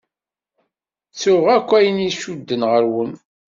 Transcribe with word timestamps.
Ttuɣ 1.09 1.45
akk 1.55 1.69
ayen 1.77 2.05
icudden 2.09 2.61
ɣur-wen. 2.71 3.11